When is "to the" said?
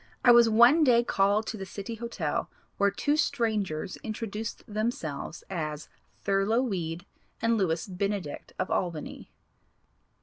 1.45-1.63